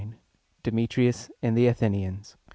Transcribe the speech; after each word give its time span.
DEMETRIUS 0.63 1.29
AND 1.43 1.55
THE 1.55 1.67
ATHENIANS. 1.67 2.35